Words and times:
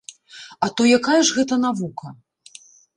А 0.67 0.69
то 0.79 0.89
якая 0.97 1.19
ж 1.29 1.37
гэта 1.37 1.63
навука? 1.69 2.17